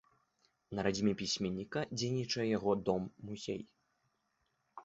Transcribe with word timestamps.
На 0.77 0.85
радзіме 0.87 1.11
пісьменніка 1.19 1.83
дзейнічае 2.03 2.47
яго 2.57 2.71
дом-музей. 2.91 3.63